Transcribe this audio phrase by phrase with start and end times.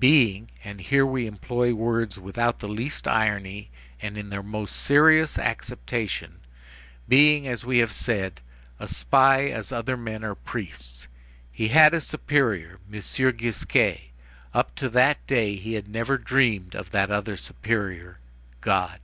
[0.00, 3.70] Being,—and here we employ words without the least irony
[4.02, 6.40] and in their most serious acceptation,
[7.08, 8.40] being, as we have said,
[8.80, 11.06] a spy as other men are priests.
[11.52, 13.00] He had a superior, M.
[13.36, 14.10] Gisquet;
[14.52, 18.18] up to that day he had never dreamed of that other superior,
[18.60, 18.98] God.